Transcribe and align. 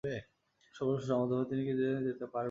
এইসব 0.03 0.85
রহস্যের 0.87 1.09
সমাধান 1.09 1.37
হবে, 1.37 1.45
কিন্তু 1.47 1.51
তিনি 1.51 1.63
জেনে 1.79 2.01
যেতে 2.01 2.25
পারবেন 2.25 2.27
না। 2.27 2.39